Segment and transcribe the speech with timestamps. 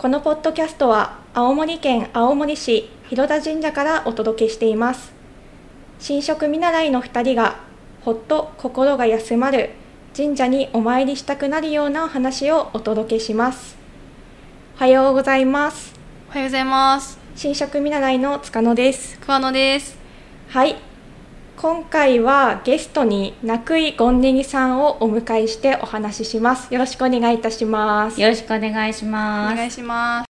[0.00, 5.12] このポッドキャストは青森県青森市広田神社からお届けしています。
[5.98, 7.60] 新職見習いの2人が
[8.00, 9.68] ほっと心が休まる
[10.16, 13.76] 神社にお参りしたくなるようなお話をお届けします。
[14.76, 15.92] おはようございます。
[16.30, 17.18] おはようございます。
[17.36, 19.18] 新職見習いの塚野です。
[19.20, 19.98] 桑野です。
[20.48, 20.89] はい
[21.60, 26.72] 今回はゲストに中井ゴンネギさんをお迎えしてお話しします。
[26.72, 28.18] よろしくお願いいたします。
[28.18, 29.56] よろしくお願いしおます。
[29.56, 30.26] 願いします。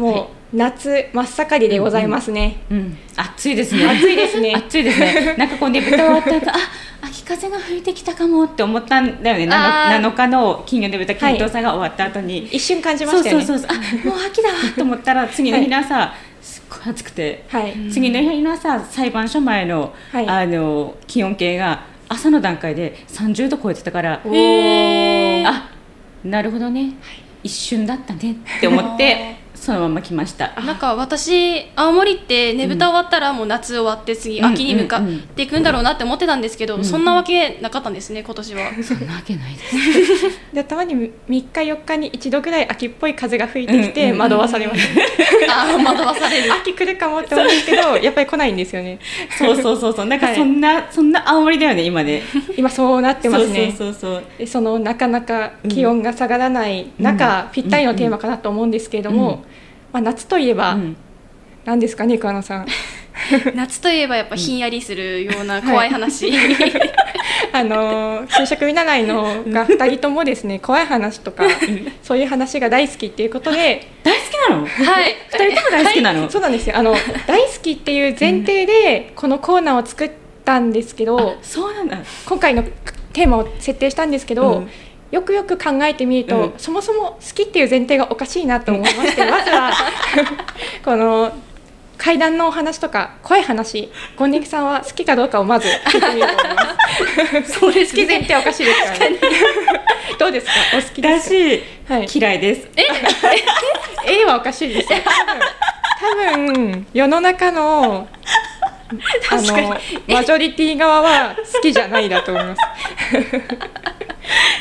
[0.00, 3.86] もう、夏真っ盛りでございますね、うん、暑いですね。
[3.86, 4.52] 暑いですね。
[4.58, 5.36] 暑いですね。
[5.38, 6.54] なんかこうね、豚終わった後、あ、
[7.02, 9.48] 秋風が吹いてきたかもって思ったんだよね。
[9.52, 10.00] あー。
[10.00, 12.46] 7日の金曜で豚検討祭が終わった後に。
[12.46, 13.44] 一瞬感じましたよね。
[13.44, 16.51] そうそうそう、あ、もう秋だわと思ったら、次の日の朝、すっごい
[16.84, 17.44] 暑くて。
[17.48, 24.22] はい、次の日の朝、裁判所前の、はいあの気温計が朝の段階で30度超えてたから。
[24.24, 25.70] あ、
[26.24, 26.94] なるほどね。
[27.42, 30.60] 一瞬だったねって思って、 そのまま来ました。
[30.60, 35.16] なんか私青森ってねぶた終わったらもう夏終わって次うん秋に向かうんうん。
[35.18, 38.72] っていくんだろうなって思ってたんですけど、んそんなわけなかったんですね今年は。
[38.82, 40.40] そんなわけないです。
[40.52, 44.80] でたまに3日4日に一度ぐらい秋っぽい風が吹いてきてうんうん惑わされます、
[45.48, 46.52] ああ惑わされる。
[46.60, 48.98] 秋来るかもって思うんですけどやっぱり来ないんですよね。
[49.38, 50.06] そうそうそうそう。
[50.06, 50.34] なんかはい。
[50.34, 52.24] そんな、そんな青森だよね今ね。
[52.56, 53.72] 今そうなってますね。
[53.78, 59.51] そうそうそうでそのなかなか気温が下がらない中、ぴったりのテーマかなと思うんですけれども、うん
[59.92, 60.78] まあ、夏といえば、
[61.64, 62.66] 何ですかね桑野さん。
[63.54, 66.32] 夏といえばやっぱひんやりするような怖い話、
[67.52, 71.44] あの就職見習いのが2人ともですね怖い話とか
[72.02, 74.66] そういう話が大好きっていうことで大好きなの？
[74.66, 75.14] はい。
[75.30, 76.76] 二人とも大好きなの、そうなんですよ。
[76.76, 76.96] あの
[77.26, 80.10] 大好きっていう前提でこのコーナーを作っ
[80.44, 81.98] たんですけど、そうなんだ。
[82.26, 82.64] 今回の
[83.12, 84.70] テーマを設定したんですけど、うん
[85.12, 86.54] よくよく考えてみると、うん。
[86.58, 89.70] そもそも好きっていう前提がおかしいなと思いましてまずは
[90.84, 91.32] この
[91.98, 96.76] 階段のお話とか怖い話ゴンネキさんは好きかどうかをまず聞いてみようと思いま
[97.46, 97.52] す。
[97.60, 99.16] そうです好き前提おかしいですからね。
[100.18, 100.52] どうですか？
[100.78, 101.30] お好きです
[101.86, 101.94] か？
[101.94, 102.08] はい。
[102.12, 102.68] 嫌いです。
[102.76, 102.84] え
[104.20, 104.98] ？A はおかしいですよ。
[106.00, 108.08] 多分多分世の中の
[109.30, 112.60] あのマジョリティ側は好きじゃないだと思います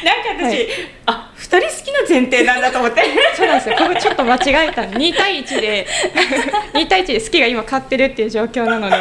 [0.06, 0.68] なんか私、はい。
[1.06, 3.02] あ二人好きの前提なんだと思って。
[3.36, 3.76] そうなんですよ。
[3.78, 4.82] これちょっと間違えた。
[4.84, 5.88] 2対1で
[6.74, 8.96] 2対1で好きが今勝ってるっていう状況なので。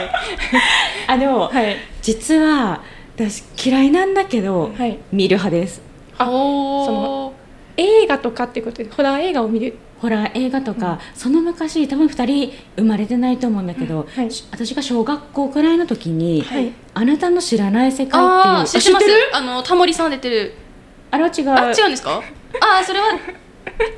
[1.06, 1.76] あでも、はい。
[2.02, 2.82] 実は
[3.16, 4.98] 私嫌いなんだけど、はい。
[5.12, 5.82] 見る派です。
[6.18, 7.34] あおそお
[7.76, 8.82] 映画とかってこと？
[8.82, 9.78] でホラー映画を見る？
[10.00, 14.30] ホラー映画とか、その昔多分2人生まれてないと思うんだけど、はい。
[14.30, 16.72] し私が小学校くらいの時に「はい。
[16.94, 18.20] あなたの知らない世界」っていう。
[18.20, 19.12] ああ知ってる？
[19.32, 20.54] あのタモリさん出てる
[21.10, 21.50] あれは違う。
[21.50, 22.22] あ違うんですか？
[22.60, 23.06] ああそれは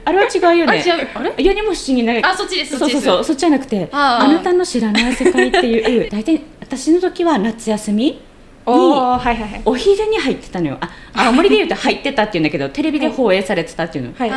[0.04, 0.72] あれは違うよね。
[0.72, 1.34] あ違うあれ？
[1.38, 8.22] 世にも不思議なあそっちですそうそうそうそっちじゃなくて「あなたの知らない世界」っていう大体私の時は夏休みに
[8.64, 9.62] おおはいはいはい。
[9.64, 10.78] お昼に入ってたのよ。
[10.80, 14.30] あ青森で言うと入ってたっていうんだけどテレビで放映されてたっていうの、はい。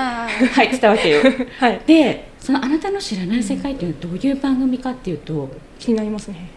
[0.47, 1.21] 入ってたわけよ。
[1.59, 1.81] はい。
[1.85, 5.49] でその「あなたの知らない世界」っていうのはどういう番組かっていうと
[5.79, 6.49] 気になりますね。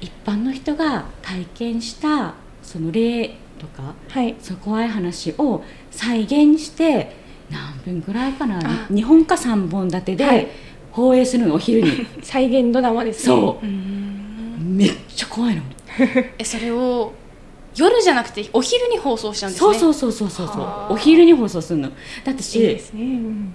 [0.00, 2.32] 一般の人が体験した
[2.62, 4.34] その例とかはい。
[4.40, 7.14] その怖い話を再現して
[7.50, 8.58] 何分ぐらいかな。
[8.58, 8.86] あ。
[8.90, 10.40] 2本か3本立てはい。
[10.46, 12.06] で放映するのお昼に。
[12.22, 13.36] 再現ドラマですね。
[13.36, 13.66] そう。
[13.66, 15.62] めっちゃ怖いの。
[16.38, 17.12] えそれを
[17.76, 19.74] 夜じゃなくてお昼に放送しちゃうんですね。
[19.78, 21.90] そうそうそうそうそうお昼に放送するの。
[22.24, 23.52] だってしいいですね、うん。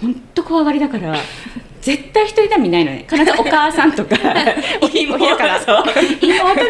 [0.00, 1.16] 本当怖がりだから
[1.82, 3.04] 絶対一人では見ないのね。
[3.10, 4.16] 必ずお母さんとか
[4.80, 5.60] お昼から。
[5.60, 5.84] そう。
[6.20, 6.62] 妹が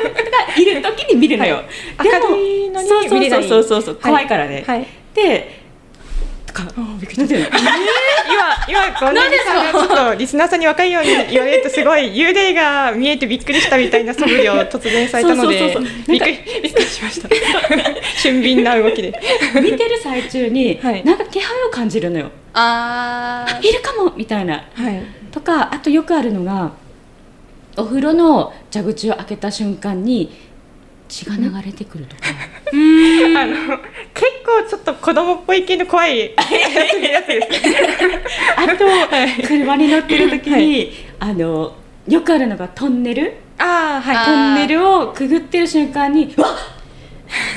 [0.56, 1.62] いる時に見るのよ、
[2.02, 3.94] 明るいのにそうそうそうそうそう。
[3.96, 4.86] 怖いからね、はい。
[5.14, 5.61] で
[6.52, 6.72] とか？
[7.00, 7.36] びっくりした。
[8.68, 15.76] 今今ゴンネギさんがちょっとリスナーさんに分かるように言われるとすごい幽霊が見えてびっくりしたみたいな素振りを突然されたので
[16.08, 17.28] びっくりびっくりしました。
[18.22, 19.12] 俊敏な動きで。
[19.54, 21.04] 見てる最中に、はい。
[21.04, 22.30] なんか気配を感じるのよ。
[22.54, 23.68] あー。
[23.68, 24.54] いるかもみたいな。
[24.74, 25.02] はい。
[25.30, 26.72] とかあとよくあるのが
[27.76, 30.30] お風呂の蛇口を開けた瞬間に
[31.12, 32.22] 血が流れてくるとか、
[32.72, 33.54] あの
[34.14, 36.34] 結構ちょっと子供っぽい系の怖いや
[37.22, 38.24] つですね
[38.56, 41.76] あと、車に乗ってる時に、あの
[42.08, 43.34] よくあるのがトンネル。
[43.58, 44.16] ああはい。
[44.16, 46.52] あトンネルをくぐってる瞬間にうわっ!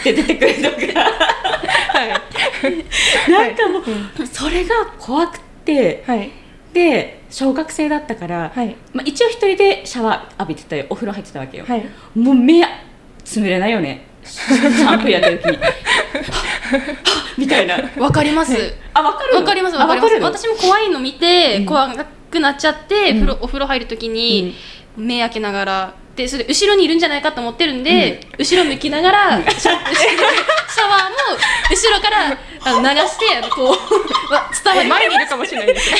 [0.01, 1.01] って出てくるとか。
[1.01, 3.31] はい。
[3.31, 6.29] なんかもう、それが怖くてはい。
[6.73, 8.75] で小学生だったから、はい。
[8.91, 10.85] まあ、一応一人でシャワー浴びてたよ。
[10.89, 11.89] お風呂入ってたわけよ、はい。
[12.13, 12.61] もう目
[13.25, 14.07] つむれないよね。
[14.23, 15.51] シャンプーやってる時。
[15.51, 15.59] に
[17.37, 17.77] みたいな。
[17.97, 18.55] わかります。
[18.93, 19.35] あわかる？
[19.35, 20.15] わかりますわかります。
[20.21, 21.65] 私も怖いの見て、うん。
[21.65, 21.93] 怖
[22.31, 23.19] くなっちゃって、うん。
[23.21, 24.55] 風呂お風呂入るときに、
[24.95, 31.15] 目開けながらでそれ後ろにいるんじゃないかと思ってるんで、後ろ向きながら、シャシャワーも
[31.69, 35.97] 後ろから あの流してあのこうわ伝わり前にいるかもしれないですよ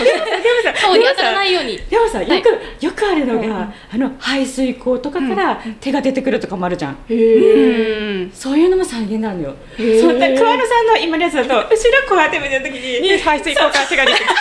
[0.82, 1.78] 顔に当たらないように。
[1.90, 2.86] でもさよく、はい。
[2.86, 3.52] よくあるのが、うん。
[3.52, 8.32] あの排水口とかから手が出てくるとかもあるじゃん、うへん。
[8.34, 9.56] そういうのも再現なのよ。
[9.78, 11.68] そうだ桑野さんの今のやつだと後ろ
[12.10, 14.34] こうやって見てる時にに排水口から手が出てきて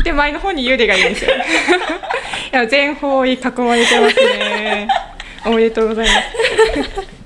[0.04, 1.32] で前の方に幽霊がいるんですよ。
[1.36, 1.38] い
[2.52, 4.88] や全方位囲まれてますね。
[5.46, 7.18] おめでとうございます。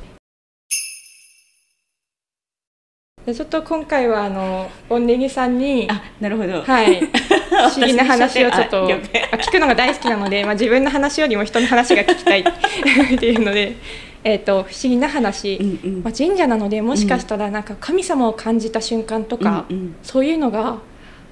[3.25, 7.01] でちょっと今回はあのおんねぎさんにあなるほど、はい。
[7.53, 13.77] 不思議な話をちょっと聞くのが大好きなので、まあ、自分の話よりも人の話が聞きたいっていうので、
[14.25, 16.03] えー、と不思議な話、うんうん。
[16.03, 19.95] まあ、神社なのでもしかしたらなんか神様を感じた瞬間とか、うんうん。
[20.03, 20.79] そういうのが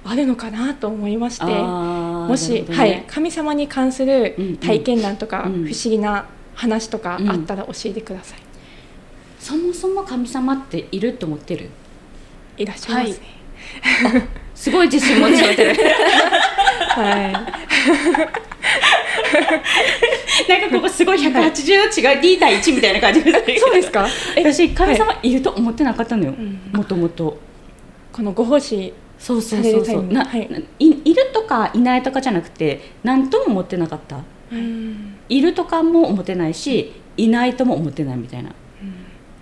[0.03, 1.45] あるのかなと思いまして
[2.27, 2.75] もし、ね。
[2.75, 4.57] はい、神様に関するうんうん。
[4.57, 5.65] 体験談とか、うん。
[5.65, 8.39] 不思議な話とかうんあったら教えてください、
[9.39, 11.69] そもそも神様っていると思ってる？
[12.57, 13.25] いらっしゃいますね。
[14.53, 15.83] すごい自信持ち上げてる。
[16.89, 17.33] はい、
[20.49, 24.05] なんかここすごい180の違い D 対1みたいな感じですそうですか？
[24.35, 26.31] 私神様いると思ってなかったのよ。
[26.31, 26.59] ん。
[26.73, 27.39] もともと。
[28.11, 30.03] このご奉仕そうそうそうそう。
[30.07, 30.49] な、はい。
[30.79, 34.21] いいるとかいないとかじゃなくて何とも思ってなかった。
[34.51, 35.15] うん。
[35.27, 38.51] いるとかも思ってないしいないとも思ってないみたいな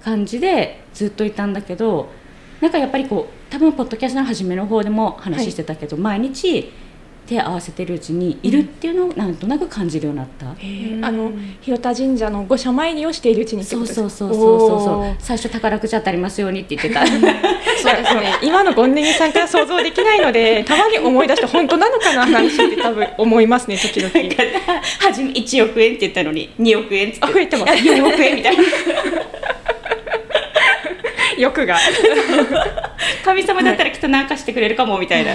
[0.04, 2.12] 感じでずっといたんだけど
[2.62, 6.72] なんかやっぱりこう多分ポッドキャストの初めの方でも話してたけど、毎日
[7.30, 11.06] 手合わせてるうちにいるっていうのをなんとなく感じるようになった、えー。
[11.06, 11.32] あの
[11.62, 14.60] 広田神社の御社参りをしているうちにそうそうそうそう。
[14.60, 15.16] そうそう。
[15.20, 17.06] 最初宝くじ当たりますようにって言ってた。
[17.06, 24.12] そうですね今のゴンネギさんから想像できないので たまに思い出して本当なのかな話って多分思いますね時々。
[25.00, 27.18] 初め1億円って言ったのに2億円って。
[27.22, 27.74] あ増えてます。
[27.74, 28.64] 4億円みたいな。
[31.38, 31.78] 欲が
[33.24, 35.34] 神様だったらきっと何かしてくれるかもみたいな、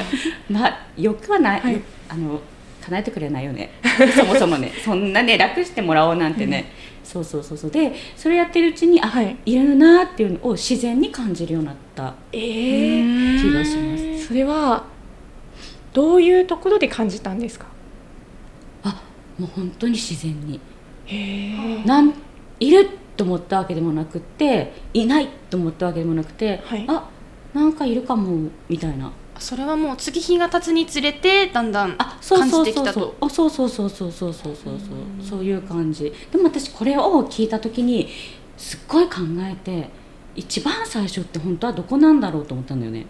[0.50, 1.80] まあ欲はない、はい。
[2.08, 2.40] あの
[2.84, 3.70] 叶えてくれないよね。
[4.16, 4.70] そもそもね。
[4.84, 6.70] そんなね楽してもらおうなんてね、
[7.02, 7.70] そうそうそうそう。
[7.70, 9.36] でそれやってるうちにあ、はい。
[9.46, 14.26] い、るなっていうのを自然に感じるようになったえー、気がします。
[14.28, 14.84] それは
[15.94, 17.66] どういうところで感じたんですか？
[18.82, 19.00] あ
[19.38, 20.60] もう本当に自然に。
[21.86, 22.12] なん
[22.60, 26.84] いると思ったわけでもなくっていないと思ったわけでもなくて、はい。
[26.88, 27.08] あ
[27.54, 29.10] なんかいるかもみたいな。
[29.38, 32.84] それはもう月日が経つにつれてだんだんあそう感そうそうそう。
[32.84, 33.16] じてきたと。
[33.20, 35.28] あそうそうそうそうそうそうそうそう。
[35.28, 36.12] そういう感じ。
[36.30, 38.08] でも私これを聞いた時に
[38.56, 39.90] すっごい考えて
[40.36, 43.06] 一番最初って本当はどこなんだろうと思ったんだよね。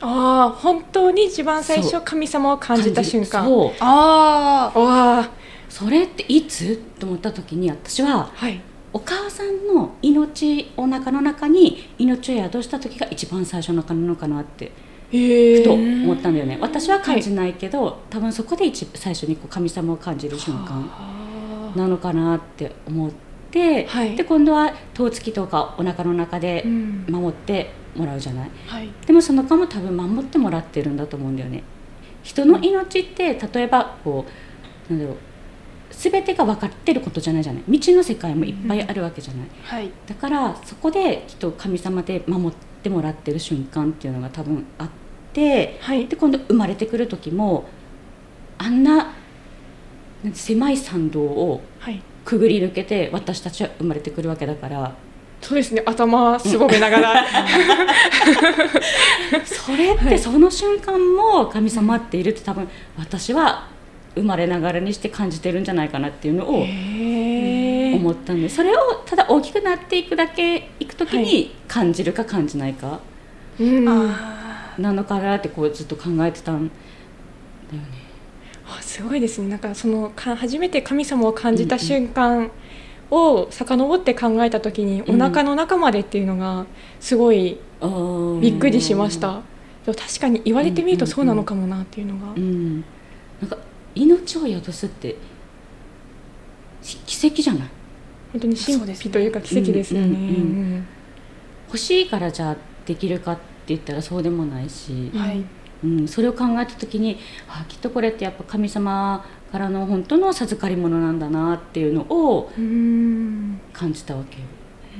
[0.00, 2.00] ああ本当に一番最そう。
[2.00, 3.44] 初神様を感じた瞬間。
[3.44, 3.72] そう。
[3.80, 5.30] ああ
[5.68, 6.76] それっていつ？
[6.98, 8.60] と思った時に私ははい
[8.92, 14.72] お母さんの命お腹の中に命を宿した時が一番最初の中なのかなって
[15.10, 16.58] ふと思ったんだよね。
[16.60, 21.72] 私は感じないけど、多分そこで一最初にこう神様を感じる瞬間あ。
[21.76, 23.10] なのかなって思っ
[23.50, 24.16] て、はい。
[24.16, 28.90] で今度は頭つきとかお腹の中で守ってもらうじゃない、はい。
[29.06, 31.62] でもその間も多分守ってもらってるんだと思うんだよね。
[32.22, 34.24] 人の命って例えばこ
[34.90, 35.16] うなんだろう
[36.02, 37.62] 全てが分かってることじゃないじゃない。
[37.66, 39.90] 未知の世界もいっぱいあるわけじゃない、はい。
[40.06, 44.88] だからそこできっと神様で守ってもらってる瞬間っていうのが多分あっ
[45.32, 46.08] てはい。
[46.08, 47.66] で今度生まれてくる時も
[48.58, 49.14] あんな
[50.32, 52.02] 狭い参道をはい。
[52.24, 54.96] くぐり抜けて私たちは生まれてくるわけだから。
[55.40, 55.82] そうですね。
[55.84, 57.24] 頭すぼめながら。
[59.44, 63.68] それってその瞬間も神様っているって多分私は
[64.14, 66.64] 生まれながらにして感じてるんじゃないかなっていうのを
[67.96, 73.00] 思ったんでそれをただ大きくなっていくだけいく時はに感じるか感じないか
[73.58, 73.88] うん。
[73.88, 77.88] あなのかなってこうずっと考えてたんだよね。
[78.66, 79.48] あすごいですね。
[79.48, 82.50] なんかそのか初めて神様を感じた瞬間
[83.10, 86.64] を遡って考えた時に、うんお腹の中までっていうのが
[87.00, 87.58] すごい
[88.40, 89.42] びっくりしましうんた。
[89.84, 92.84] でも確かに言われてみるとそうなのかもなっていうのが、うん、
[93.40, 93.58] なんか
[93.94, 95.16] 命を宿すって
[96.82, 97.68] し奇跡じゃない？
[98.32, 100.22] 本当に神秘というか奇跡ですよね、うんうんう
[100.78, 100.86] ん
[101.68, 105.42] 欲しいからじゃあできるかって言ったらそうでもないし、うんはい。
[105.82, 107.18] うん、それを考えた時に
[107.48, 113.58] あきっとこれってやっぱ神様からの本当の授かり物なんだなっていうのをうん。
[113.72, 114.44] 感じたわけよ。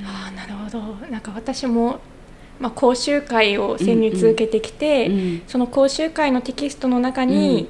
[0.03, 0.79] ああなるほど。
[1.11, 1.99] なんか私も
[2.59, 7.69] まあ、講習会を先日受けてきて、うんその講習会のテキストの中に、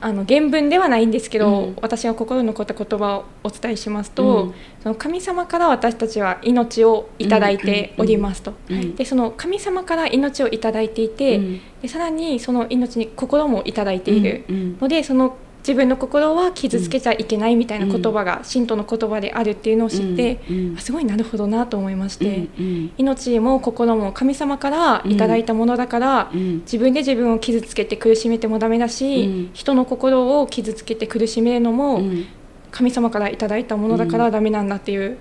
[0.00, 1.76] あの原文ではないんですけど、うん。
[1.80, 4.54] 私が心に残った言葉をお伝えしますと、うん。
[4.82, 8.94] その神様から私たちは命をいただいておりますと、うん。
[8.96, 11.60] でその神様から命をいただいていて、うん。
[11.82, 14.78] でさらにその命に心もいただいているうん。
[14.80, 20.38] ので、その自分の心は傷つけちゃいけないみたいな言葉が神道の言葉であるっていうのを知って、
[20.78, 29.50] すごいなるほどなと思いまして、うん命も心も神様からいただいたものだから、うん自分で自分を傷つけて苦しめてもダメだし、うん。
[29.54, 32.26] 人の心を傷つけて苦しめるのも、うん。
[32.70, 35.18] 神様からいただいたものだからダメなんだっていう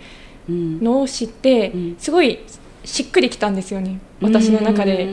[0.49, 0.83] うん。
[0.83, 1.95] のを知って、うん。
[1.97, 2.39] すごい
[2.83, 5.07] しっくりきたんですよね私の中で。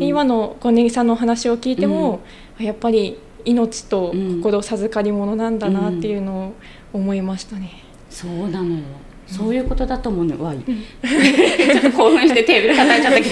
[0.00, 2.20] 今の小ネギさんのお話を聞いても、
[2.58, 6.52] やっぱり命と心授かり物なんだなっていうのを
[6.92, 7.82] 思いましたね。
[8.10, 8.82] そうなのよ。
[9.26, 10.58] そういうことだと思うのわい。
[10.58, 13.30] ちょっと興奮してテーブル叩いちゃったけ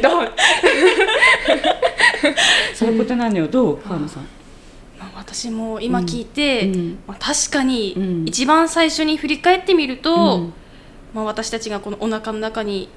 [0.00, 0.08] ど。
[0.08, 0.32] どう
[2.74, 3.48] そういうことなのよ。
[3.48, 4.22] どう川野さん？
[4.98, 6.98] まあ、私も今聞いて、うん。
[7.06, 10.52] まあ、確かにうん一番最初に振り返ってみると、うん。
[11.12, 12.88] まあ、私たちがこのお腹の中に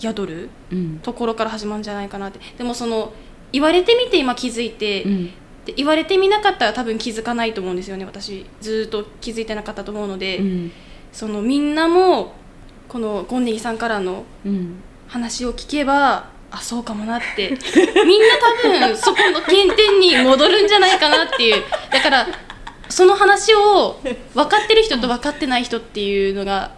[0.00, 0.98] 宿るうん。
[1.02, 2.40] ところから始まるんじゃないかなって。
[2.58, 3.12] でもその
[3.52, 5.06] 言われてみて今気づいて、
[5.64, 8.04] うんで言われてみなかったら多分気づかないと思うんですよね。
[8.04, 10.72] 私ずっと気づいてなかったと思うので、うん。
[11.12, 12.34] そのみんなも
[12.88, 14.76] このゴンネギさんからのうん。
[15.06, 17.50] 話を聞けばあそうかもなって。
[18.04, 18.26] みんな
[18.62, 21.62] 多分そこの原点に戻るんじゃないかなっていう。
[21.90, 22.26] だから
[22.88, 24.00] その話を
[24.34, 26.72] 分かってる人と分かってない人っていうのが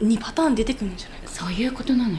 [0.00, 2.18] 2パターン出てくるんじゃないかそういうことなのよ。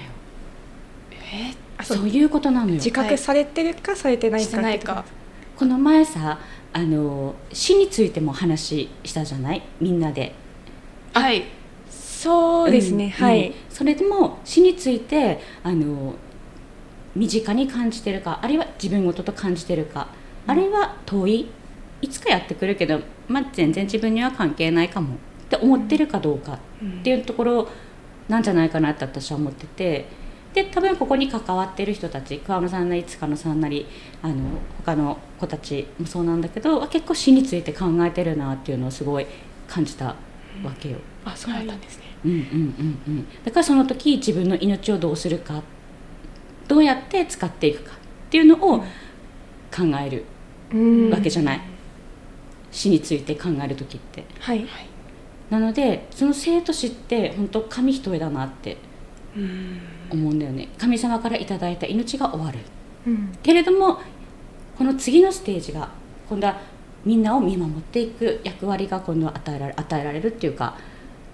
[1.32, 1.52] え？
[1.52, 2.08] あそう。
[2.08, 2.76] いうことなのよ。
[2.76, 5.06] 自覚されてるかされてないかないか。
[5.56, 6.40] この前さ
[6.72, 9.62] あの死についても話したじゃない？
[9.80, 10.34] みんなで。
[11.14, 11.46] はい。
[11.90, 13.54] そうですね、うんはい、うん。
[13.70, 16.14] それでも死についてあの
[17.16, 20.08] 身近に感じてるかあるいは自分事と感じてるか、
[20.46, 21.50] あるいは遠い？
[22.02, 25.18] いつかやってくるけど、まあ、全然自分には関係ないかもっ
[25.50, 26.60] て思ってるかどうかっ
[27.04, 27.68] ていうところ
[28.30, 30.08] なんじゃないかなって私は思ってて
[30.54, 33.86] で多分ここに関わってる人たち桑野さんなり塚野さんなり
[34.22, 34.36] あの
[34.78, 39.28] 他の子たちもそうなんだけど結構死について考えてるなっていうのをすごい
[39.68, 40.16] 感じたわ
[40.80, 40.98] けよ。
[41.24, 42.44] あそうだったんですね、うんうんうん
[43.08, 45.62] うん、だからその時自分の命をどうするか
[46.68, 48.86] どうやって使っていくかっていうのを考
[50.04, 50.26] える
[50.74, 51.10] うん。
[51.10, 51.62] わけじゃない、
[52.72, 54.24] 死について考える時って。
[54.40, 54.66] はい。
[55.50, 58.78] なのでその生と死って本当紙一重だなって
[60.12, 60.70] 思うんだよね。
[60.78, 62.60] 神様からいただいた命が終わる。
[63.08, 63.38] うん。
[63.42, 64.00] けれども
[64.78, 65.90] この次のステージが
[66.30, 66.58] 今度は
[67.06, 70.78] みんなを見守っていく役割が今度は与えられ与えられるっていうか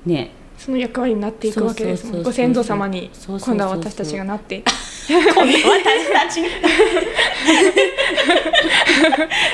[0.05, 0.31] ね。
[0.57, 4.63] その役割になっていくわけですご先祖様に今度は私たちがなって。
[5.07, 6.41] 今度は私たち。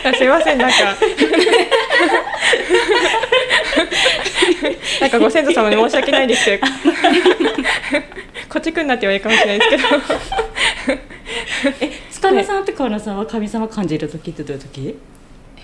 [0.05, 0.77] あ すいませんなんか。
[5.01, 6.45] なんかご先祖様に申し訳ないです。
[6.45, 6.67] けど
[8.51, 9.87] こっち来んなって言われるかもしれないです
[10.91, 11.01] けど。
[12.11, 14.97] 塚田さんと川野さんは神様感じる時ってどういう時、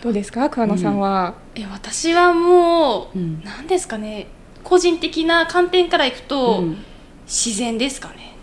[0.02, 0.50] どうですか？
[0.50, 3.44] 桑野さんは、え私はもう、うん。
[3.44, 4.28] なんですかね。
[4.64, 6.78] 個人的な観点からいくと、うん。
[7.26, 8.36] 自然ですかね。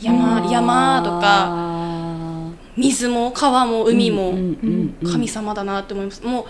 [0.00, 5.10] 山山とかあ水も川も海もうんうんうん。
[5.12, 6.44] 神様だなって思います、もう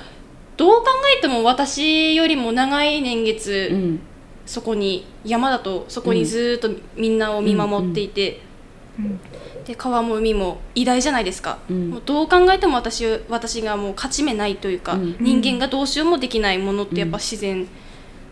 [0.56, 4.00] どう考えても私よりも長い年月、うん
[4.47, 8.41] そこに山だとそこにずっとみんなを見守っていて、
[8.99, 9.21] うん
[9.67, 11.91] で川も海も偉大じゃないですか、うん。
[11.91, 15.17] もうどう考えても私私がもう勝ち目ないというか、うん。
[15.19, 17.67] 人間がどうしようもできないものってやっぱ自然、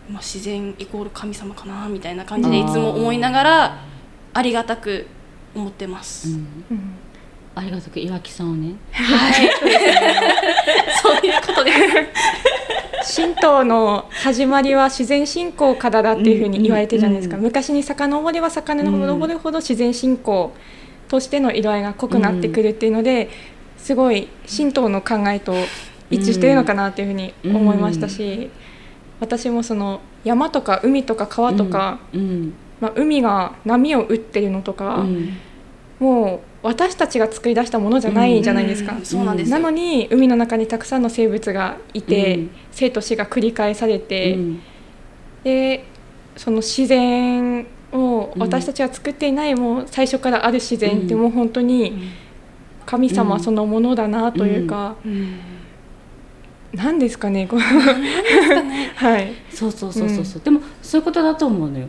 [0.09, 3.83] まあ、自然イコール神様かなみたいな感じでいつも思いながら
[4.33, 5.07] ありがたく
[5.53, 6.35] 思ってます、うん。
[6.71, 6.95] うん。
[7.53, 8.75] ありがとう岩木さんをね。
[8.93, 9.49] はい。
[11.03, 11.77] そういうことです
[13.05, 20.51] 神道の始まりは自然信仰からだっていうふうに言われてるじゃないですか、うん昔に遡れば遡るほど自然信仰
[21.07, 23.29] としての色合いが濃くなってくるっていうので、
[23.77, 25.53] すごい神道の考えと
[26.09, 28.49] 一致してるのかなっていうふうに思いましたし、
[29.19, 32.53] 私もその山とか海とか川とか、うん。
[32.81, 35.37] まあ、海が波を打ってるのとか、うん。
[35.99, 38.95] もう私たちが作り出したものじゃないじゃないですか。
[38.95, 39.57] うんそうなんですよ。
[39.57, 42.49] なのに海の中にたくさんの生物がいて、うん。
[42.71, 44.61] 生と死が繰り返されて、うん。
[45.43, 45.85] で
[46.35, 52.09] その自然をうん私たちが作っていないもう最初からある自然ってうんもう本当に
[52.87, 54.95] 神様そのものだなというか、
[56.73, 57.63] 何ですかねこね。
[58.95, 59.33] はい。
[59.51, 61.87] そうそうそうそうそう、でもそういうことだと思うのよ。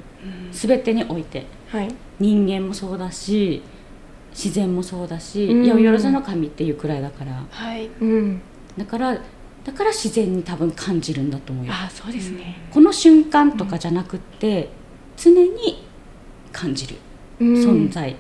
[0.53, 1.47] 全てにおいて。
[1.69, 1.89] はい。
[2.19, 3.63] 人間もそうだし
[4.37, 5.65] 自然もそうだし、うん。
[5.65, 7.43] 八百万の神っていうくらいだから。
[7.49, 7.89] はい。
[8.01, 8.41] うん。
[8.77, 9.19] だから
[9.65, 11.73] だから自然に多分感じるんだと思うよ。
[11.75, 12.59] あそうですね。
[12.71, 14.69] この瞬間とかじゃなくって、
[15.17, 15.83] 常に
[16.53, 16.97] 感じる
[17.41, 17.55] うん。
[17.55, 18.15] 存在、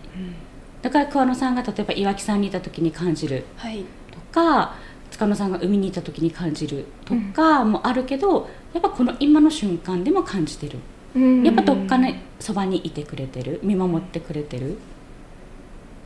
[0.82, 3.84] だから桑野さんが例えば岩木山にいた時に感じるはい。
[4.10, 4.74] とか
[5.10, 10.78] 塚野さんが海にいた時に感じるとかもあるけど、やっぱこの今の瞬間でも感じてる。
[11.14, 11.44] うん。
[11.44, 14.78] やっぱどっかねそばにいてくれてる見守ってくれてる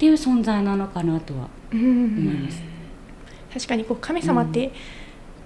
[0.01, 2.63] っていう存在なのかなとはうん思います、
[3.53, 4.73] 確かにこう神様って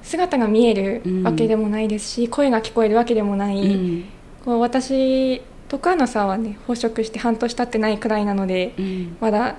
[0.01, 4.05] 姿が見えるわけでもないですし、声が聞こえるわけでもない、うん。
[4.45, 9.17] こう私と桑野さんはね飽食して半年経ってないくらいなのでうん。
[9.21, 9.57] まだ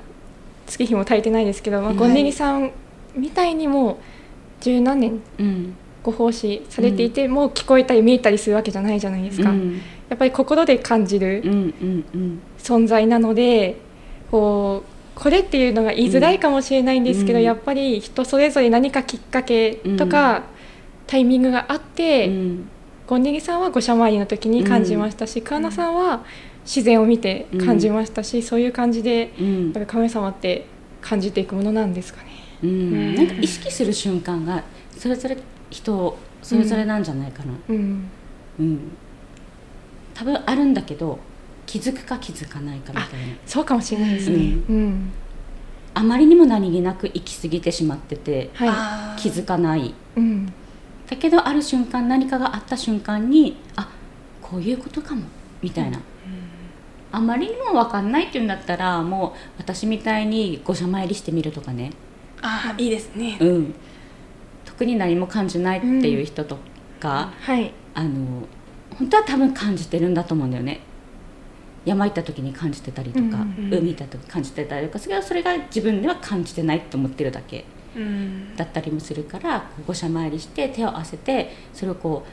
[0.66, 2.72] 月日も足りてないですけど、まあ、うんゴンネギさん
[3.18, 3.98] みたいにもう
[4.62, 5.76] 十何年うん。
[6.04, 9.82] ご奉仕されていて、もう聞こえたり見えたりするわけじゃないじゃないですか、うん。
[10.08, 11.44] やっぱり心で感じる
[12.60, 13.84] 存在なので
[14.32, 17.46] こうこれっていうのが言いづらいかもしれないんですけど、うん。
[17.46, 20.44] やっぱり人それぞれ何かきっかけとか、
[21.08, 22.70] タイミングがあって、うん。
[23.08, 26.26] ゴンネギさんは五社参りの時に感じましたし、桑名さんは
[26.66, 29.64] 自然を見て感じましたし、そういう感じでうん。
[29.66, 30.66] やっぱり神様って
[31.02, 32.30] 感じていくものなんですかね。
[32.64, 32.70] うん。
[33.14, 33.16] ん。
[33.16, 34.64] なんか意識する瞬間が
[34.98, 35.38] それぞれ
[35.70, 38.10] 人それぞれなんじゃないかな、うん、
[38.60, 38.92] うん。
[40.14, 41.20] 多分あるんだけど
[41.66, 43.36] 気づくか気づかないかみたいな。
[43.46, 44.58] そうかもしれないですね。
[44.70, 45.12] うん、
[45.94, 49.94] あまりにも何気なく行き過ぎてしまっててはい、気づかない。
[50.16, 50.46] うん、
[51.10, 53.90] だけどある瞬間何かがあった瞬間にあ
[54.42, 55.24] こういうことかも
[55.62, 56.00] みたいな、
[57.12, 61.92] あまりにも分かんないっていうんだったらもう私みたいに御社参りしてみるとかね、
[62.42, 63.38] あーいいですね。
[63.42, 63.76] うん、
[64.66, 66.58] 特に何も感じないっていう人と
[67.00, 68.48] か、はい、あの
[68.98, 70.82] 本当は多分感じてるんだと思うんだよね
[71.86, 73.30] 山行った時に感じてたりとか、うん。
[73.30, 73.36] う
[73.70, 73.74] ん。
[73.80, 78.56] 海行った時感じてたりとかそれはそれが自分では感じてないと思ってるだけうん。
[78.56, 82.26] だったりもするからこう御社参りして手を合わせてそれをこ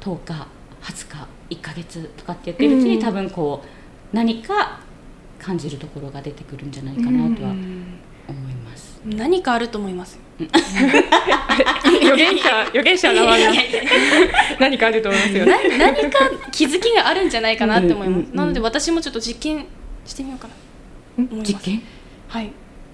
[0.00, 0.46] う10日
[0.82, 1.08] 20
[1.50, 3.02] 日1ヶ月とかって言ってるうちに、うん。
[3.02, 3.62] 多分こ
[4.12, 4.80] う何か
[5.38, 7.54] 感じるところが出てくるんじゃないかなとは。
[9.04, 10.18] 何かあると思います。
[10.38, 13.52] 予言者予言者の名前が
[14.58, 15.78] 何かあると思いますよね。
[15.78, 16.18] な何か
[16.50, 19.66] 気づきがあるんじゃないかなって思います、なので私もちょっと実験
[20.04, 20.54] してみようかな。
[21.42, 21.82] 実験？
[22.28, 22.52] はい。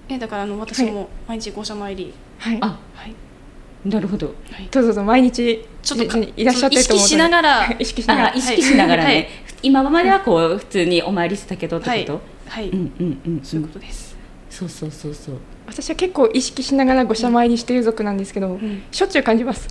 [0.08, 2.12] えだからあの私も毎日御社参り。
[2.38, 3.88] はい、あはい。
[3.88, 4.26] なるほど。
[4.26, 4.68] はい。
[4.70, 7.76] どうぞどうぞ毎日ちょっとかいいらっしゃって意識しながら。
[7.78, 8.28] 意識しながら。
[8.32, 9.28] あ意識しながらね、はい。
[9.62, 12.12] 今まではこう普通にお参りしてたけどってこと、
[12.48, 12.64] はい。
[12.64, 13.40] はい、うんうんうん。
[13.42, 14.16] そういうことです、
[14.50, 15.34] そうそうそうそう
[15.66, 18.84] 私は結構意識しながらご社参りしている族なんですけど、ん。
[18.90, 19.68] しょっちゅう感じます。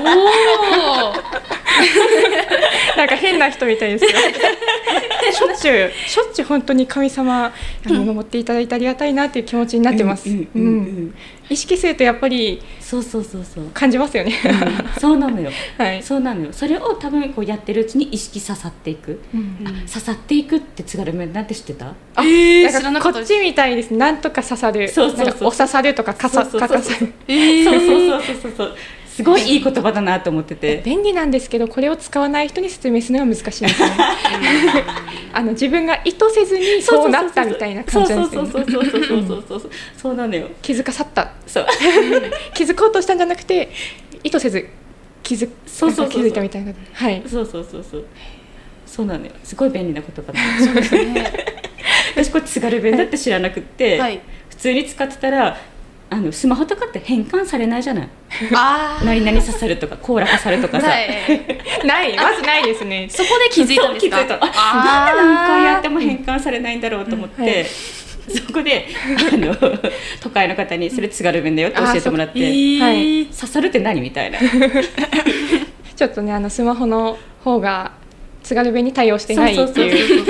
[0.00, 0.04] お
[2.96, 7.52] なんか変な人みたいですけどしょっちゅうしょっちゅう本当に神様
[7.84, 10.28] あの守っていただいてありがたいなっていう気持ちになってます、
[11.50, 15.00] 意識するとやっぱりそうそうそうそう、感じますよね、うん。
[15.00, 15.50] そうなのよ。
[15.78, 16.52] はい、そうなのよ。
[16.52, 21.86] それを多分こうやってるうちに意識刺さっていく、うんあ刺さっていくって津軽弁なんて知ってた？
[22.14, 23.92] あえーなん知らなかこっちみたいです。
[23.94, 24.88] なんとか刺さる。
[24.88, 25.26] そうそうそう。
[25.26, 26.98] なんかお刺さるとかかさかかさ。
[27.00, 28.52] るえーそうそうそうそう。
[28.56, 28.76] そう
[29.14, 30.80] すごいいい言葉だなと思ってて。
[30.82, 33.90] 便利なんですけどこれを使わない人に説明するのは難しいですね。
[35.34, 38.50] あの自分が意図せずにそうなったみたいな感じなんですよね。
[39.98, 41.66] そうなのよ気づかさったそう
[42.54, 43.70] 気づこうとしたんじゃなくて
[44.24, 44.66] 意図せず
[45.22, 48.04] 気づそうそう気づいたみたいなはいそうそうそうそう
[48.86, 51.32] そうなのよすごい便利な言葉だ、ね、
[52.14, 54.20] 私こっち津軽弁だって知らなくって、はい、
[54.50, 55.56] 普通に使ってたら
[56.12, 58.08] あのスマホとかって変換されないじゃない？
[58.54, 61.08] ああ 何々刺さるとか 甲羅刺さるとかさ、はい。
[61.86, 62.14] ない。
[62.16, 63.06] まずないですね。
[63.10, 64.18] そこで気づいたんですか？
[64.18, 64.34] 気づいた。
[64.34, 65.16] ああー。
[65.16, 68.86] なんで何回やっても変換されないんだろうと思って、そこで
[69.32, 69.54] あの
[70.20, 73.26] 都会の方にそれ津軽弁だよって教えてもらって、えーはい。
[73.26, 74.38] 刺さるって何みたいな。
[75.96, 77.92] ちょっとねあのスマホの方が
[78.42, 80.24] 津軽弁に対応してないっていう。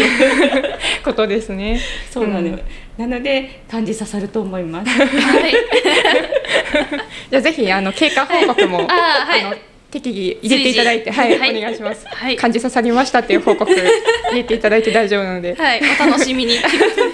[1.04, 1.80] ことですね。
[2.10, 2.62] そうなのよ、うん
[2.98, 4.90] なので漢字刺さると思います。
[4.90, 5.52] はい。
[7.30, 9.40] じゃあぜひあの経過報告も、あーはい。
[9.42, 9.56] あの
[9.90, 12.06] 適宜入れていただいて、はい、はいお願いします。
[12.06, 12.36] はい。
[12.36, 13.82] 漢字刺さりましたっていう報告入
[14.34, 15.82] れていただいて大丈夫なので、はい。
[16.00, 16.58] お楽しみに。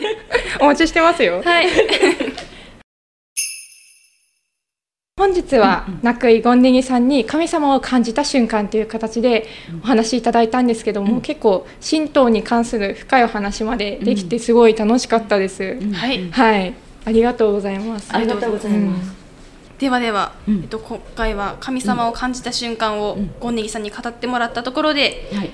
[0.61, 1.43] お待ちしてますよ。
[1.45, 1.69] はい
[5.19, 9.49] 本日は泣くいゴンネギさんに神様を感じた瞬間という形で
[9.83, 11.21] お話しいただいたんですけども、うん。
[11.21, 15.77] 結構神道に関する深いお話までできてすごい楽しかったです。
[15.81, 15.93] うん。
[15.93, 16.31] はい。
[16.31, 18.09] はい、ありがとうございます。
[18.15, 19.13] ありがとうございます、
[19.79, 20.61] ではでは、うん。
[20.61, 23.31] えっと、今回は神様を感じた瞬間をうん。
[23.41, 25.51] ゴンネギさんに語ってもらったところで、はい。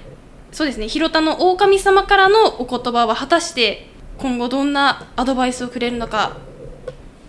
[0.52, 0.88] そうですね。
[0.88, 6.36] 広田の狼様からのお言葉は果たして今後どんなアドバイスをくれるのか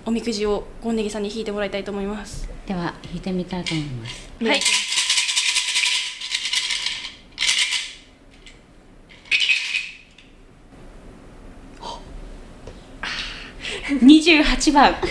[0.08, 2.48] おみくじをゴンネギさんに引いてもらいたいと思います。
[2.68, 4.60] では引いてみたいと思いますはい、
[14.00, 14.96] 28番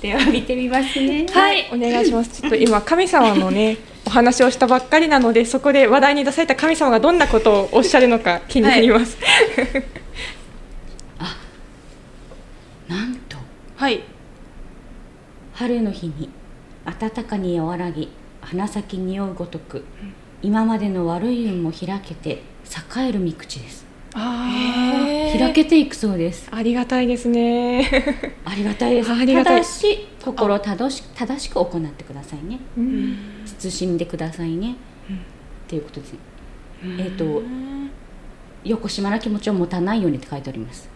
[0.00, 2.42] では見てみますねはいお願いします。
[2.42, 9.16] ちょっと今神様のね お話をしたばっかりなのでそこで話題に出された神様がどんなことをおっしゃるのか気になります。
[12.88, 13.38] なんと
[13.84, 14.00] はい、
[15.52, 16.30] 春の日に
[16.86, 18.08] 暖かに和らぎ
[18.40, 19.84] 花咲匂うごとく、
[20.40, 22.30] 今までの悪い運も開けて
[22.96, 23.84] 栄える三口です。
[24.14, 24.48] あ
[25.38, 26.48] 開けていくそうです。
[26.50, 27.86] あ、ありがたいですね。
[28.46, 29.12] ありがたいです。
[29.12, 32.60] ありがただし心を正し正しく行ってくださいね。
[32.78, 33.18] うん。
[33.44, 36.18] 慎んでくださいね、っていうことですね。
[37.00, 37.42] えっ、と
[38.64, 40.88] 横島な気持ちを持たないようにって書いております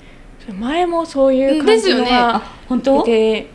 [0.52, 2.10] 前もそういう感じのですよね。
[2.10, 3.04] があ本当？
[3.04, 3.46] で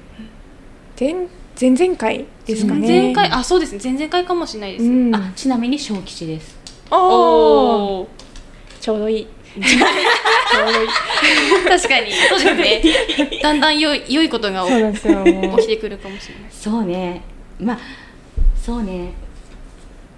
[1.00, 1.16] 前
[1.60, 2.88] 前々回ですかね。
[2.88, 3.74] 前回あそうです。
[3.74, 4.86] ね前々回かもしれないです。
[4.86, 6.58] うん、あちなみに小吉です。
[6.92, 8.08] おおおー。
[8.80, 9.28] ちょうどいい。
[9.56, 9.64] 確
[11.88, 12.12] かに。
[12.12, 12.82] そうですね。
[13.42, 14.72] だんだん良い良いことが起
[15.62, 16.44] きてくるかもしれない。
[16.52, 17.24] そうね。
[17.60, 17.80] まあ
[18.56, 19.14] そうね。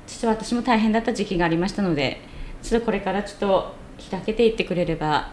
[0.08, 2.22] 実は私も大変だった時期がありましたので
[2.64, 3.76] ちょっとこれからちょっと
[4.10, 5.30] 開けていってくれれば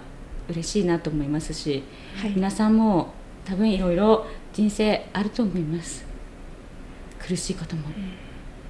[0.52, 1.82] 嬉しいなと思いますし、
[2.16, 2.32] はい。
[2.34, 3.12] 皆さんも
[3.44, 6.04] 多分いろいろ人生あると思います。
[7.18, 7.82] 苦しいことも、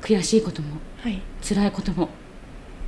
[0.00, 1.20] 悔しいこともはい。
[1.42, 2.08] 辛いことも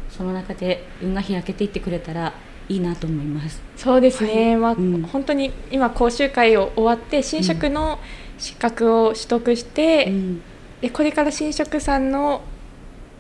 [0.09, 2.33] その中で運が開けていってくれたら
[2.68, 3.61] いいなと思います。
[3.76, 4.57] そうですね。
[4.57, 5.02] まあ、うん。
[5.02, 7.98] 本当に今講習会を終わって新職の
[8.38, 10.42] 資格を取得して、うん。
[10.80, 12.42] でこれから新職さんの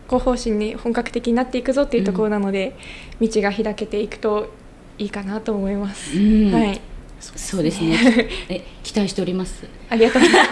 [0.06, 2.76] ご方針に本格的になっていくぞっていうところなので、
[3.20, 4.52] 道が開けていくと
[4.98, 6.16] いいかなと思います。
[6.16, 6.80] うんはい。
[7.20, 7.96] そうですね
[8.50, 10.50] え期待しておりますありがとうございます。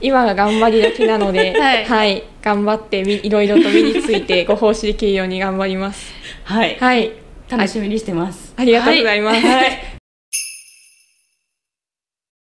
[0.00, 1.52] 今が頑張り時なので、
[1.86, 6.12] はい頑張ってみいろいろと身についてご奉仕できるように頑張ります。
[6.44, 7.12] はいはい、
[7.48, 9.40] 楽しみにしてますありがとうございます。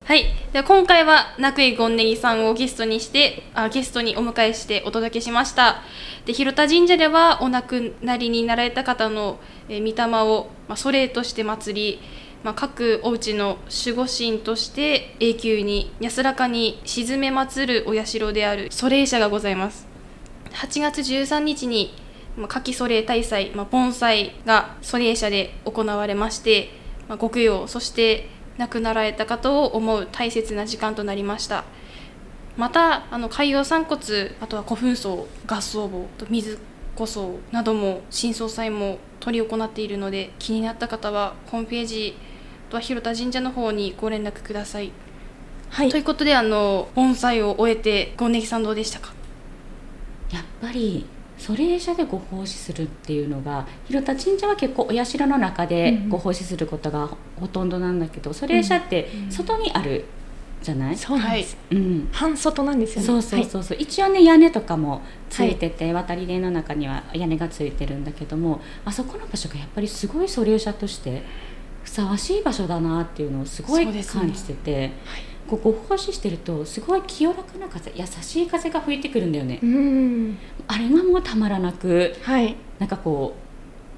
[0.05, 0.25] はい。
[0.51, 5.81] では今回は、なくいゴンネギさんをゲストにして、あゲストにお迎えしてお届けしました。
[6.25, 11.99] で、広田神社では、お亡くなりになられた方の、御霊を、まあ、祖霊として祀り、
[12.43, 19.87] まあ、各お家の守護神として永久に安らかに沈め祀るお社である祖霊社がございます。
[20.51, 21.93] 8月13日に、
[22.35, 26.71] 夏季祖霊大祭、まあ、盆栽が祖霊社で行われまして、
[27.07, 31.63] まあ、ご供養そして亡くなられた方を思う大切な時間となりました。
[32.57, 34.01] またあの海洋散骨
[34.41, 36.59] あとは古墳葬合葬墓と水
[36.95, 42.17] こ葬なども新総裁も執り行っているので気になった方はホームページ
[42.67, 44.91] あとは広田神社の方にご連絡ください、
[45.69, 45.89] はい。
[45.89, 49.13] ということであの盆栽を終えてゴンネギさんどうでしたか？
[50.29, 51.05] やっぱり
[51.41, 60.05] それ社でご奉仕するっていうのが広田神社は結構お社の中でご奉仕することがほとんどなんだけどそれ社って外にある
[60.61, 61.57] じゃない、そうなんです。
[61.71, 62.07] うん。
[62.11, 63.07] 半外なんですよね。
[63.07, 71.23] そうそうそうそう、一応ね屋根とかもついてて、渡り霊の中には屋根がついてるんだけどもあそこの場所がやっぱりすごい素粒社として
[71.83, 74.91] ふさわしい場所だなっていうのをすごい感じてて、
[75.51, 80.37] こうご奉仕してるとすごい清らかな風優しい風が吹いてくるんだよね、うん。
[80.67, 83.35] あれがもうたまらなくはいなんかこ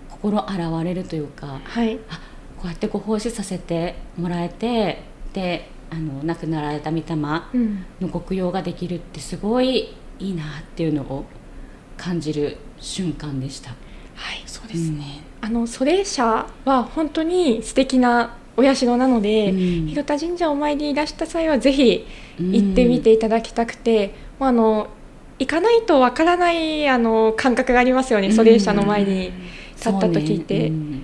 [0.09, 2.19] う心洗われるというかはいあ
[2.57, 7.85] こうやってご奉仕させてもらえてであの亡くなられた御霊うん。
[8.01, 11.25] のご供養ができるってすごいいいなっていうのを
[11.97, 13.69] 感じる瞬間でした。
[14.15, 14.43] はい。
[14.45, 19.87] そうですね、あのソレ社は本当に素敵なお社なので、うん。
[19.87, 22.05] 広田神社お参りいらした際はぜひ
[22.37, 24.87] 行ってみていただきたくて、もうあの
[25.39, 28.33] 行かないとわからないあの感覚がありますよね、うん。
[28.33, 29.31] ソレ社の前に
[29.75, 31.03] 立った時って、そうん。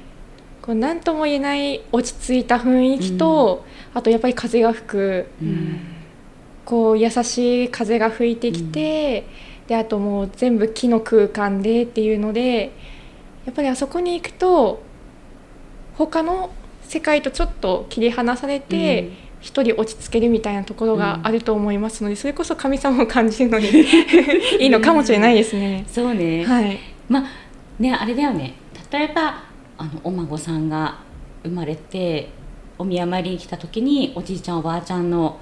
[0.61, 5.27] こう何とも言えない落ち着いた雰囲気と、あとやっぱり風が吹く。
[5.41, 5.79] うん。
[6.65, 9.25] こう優しい風が吹いてきて、
[9.67, 12.71] であともう全部木の空間でっていうので
[13.45, 14.81] やっぱりあそこに行くと
[15.95, 16.51] 他の
[16.83, 19.29] 世界とちょっと切り離されて、うん。
[19.41, 23.67] 一人落ち着けるみたいなところがあると思いますので、それこそ神様を感じるのに
[24.59, 25.85] いいのかもしれないですね。
[25.87, 27.23] そうね、はい、まあ
[27.79, 28.55] ねあれだよね。
[28.91, 29.43] 例えば
[29.77, 30.97] あのお孫さんが
[31.43, 32.29] 生まれて
[32.77, 35.39] お宮参りに来た時におじいちゃんおばあちゃんの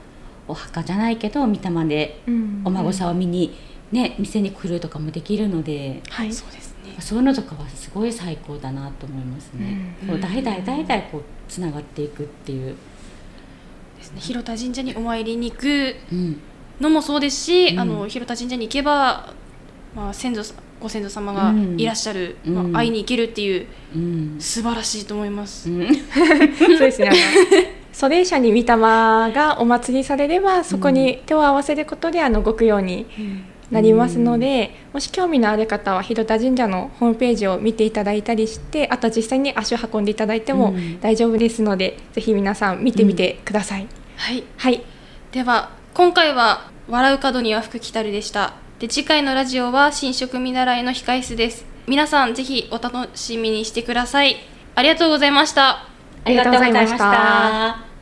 [0.48, 2.62] お墓じゃないけど御霊でうん。
[2.66, 3.56] お孫さんを見に、
[3.92, 6.04] ね、店に来るとかもできるので。
[6.10, 6.67] はいそうです。
[6.67, 6.67] ね
[7.02, 9.96] そういうのとかはすごい最高だなと思いますね。
[10.04, 10.10] うん。
[10.10, 12.76] こう代々代々こうつながっていくっていう、
[13.98, 14.20] ですね。
[14.20, 16.42] 広田神社にお参りに行くうん。
[16.80, 17.80] のもそうですし、うん。
[17.80, 19.34] あの広田神社に行けば、
[19.96, 22.72] まあ、先祖さご先祖様がいらっしゃる、うん。
[22.72, 24.36] まあ、会いに行けるっていううん。
[24.40, 25.88] 素晴らしいと思います、うん。
[26.58, 27.12] そうですね。
[27.98, 28.66] 祖霊社に御霊
[29.34, 33.08] がお祭りされればそこに手を合わせることであのご供養に
[33.72, 41.00] なりますので、もし興味のある方は広田神社のホームページを見ていただいたりしてあとは実際に足を運んでいただいてもうん。
[41.02, 43.88] 大丈夫ですので、ぜひ皆さん見てみてください。
[44.16, 44.44] はい。
[44.58, 44.84] はい、
[45.32, 48.54] では今回は「笑う角には福来たる」でした。
[48.80, 51.66] で次回のラジオは新色見習いの控室です。
[51.88, 54.38] 皆さんぜひお楽しみにしてください。
[54.76, 55.88] ありがとうございました。
[56.24, 57.97] ありがとうございました。